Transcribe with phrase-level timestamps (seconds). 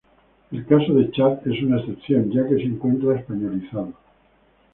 [0.51, 3.93] El caso de Chad es una excepción, ya que se encuentra españolizado.